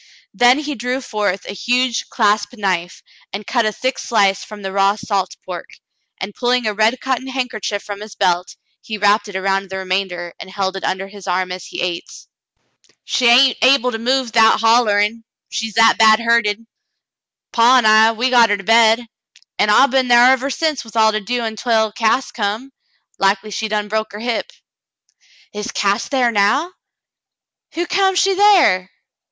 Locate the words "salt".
4.95-5.35